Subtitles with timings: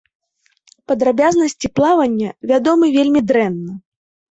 [0.93, 3.81] Падрабязнасці плавання вядомы вельмі дрэнна.